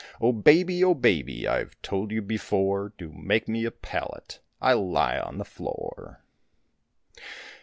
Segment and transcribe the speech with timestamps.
[0.19, 5.19] O Baby, O Baby, I've told you before, Do make me a pallet, I'll lie
[5.19, 6.23] on the floor.